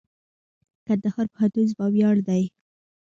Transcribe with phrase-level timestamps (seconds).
[0.85, 2.43] کندهار پوهنتون زما ویاړ دئ.